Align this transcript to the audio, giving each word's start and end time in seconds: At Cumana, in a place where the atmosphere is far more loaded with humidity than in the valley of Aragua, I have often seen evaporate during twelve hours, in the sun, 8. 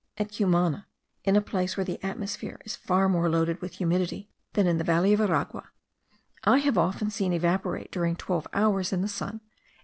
At 0.17 0.31
Cumana, 0.35 0.87
in 1.25 1.35
a 1.35 1.41
place 1.43 1.77
where 1.77 1.83
the 1.85 2.03
atmosphere 2.03 2.59
is 2.65 2.75
far 2.75 3.07
more 3.07 3.29
loaded 3.29 3.61
with 3.61 3.73
humidity 3.75 4.31
than 4.53 4.65
in 4.65 4.79
the 4.79 4.83
valley 4.83 5.13
of 5.13 5.21
Aragua, 5.21 5.69
I 6.43 6.57
have 6.57 6.75
often 6.75 7.11
seen 7.11 7.33
evaporate 7.33 7.91
during 7.91 8.15
twelve 8.15 8.47
hours, 8.51 8.91
in 8.91 9.03
the 9.03 9.07
sun, 9.07 9.41
8. 9.45 9.49